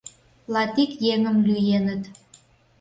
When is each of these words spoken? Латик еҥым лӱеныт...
Латик 0.53 0.91
еҥым 1.13 1.37
лӱеныт... 1.47 2.03